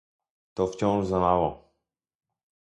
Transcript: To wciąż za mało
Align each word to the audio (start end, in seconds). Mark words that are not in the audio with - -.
To 0.55 0.67
wciąż 0.67 1.05
za 1.07 1.19
mało 1.19 1.73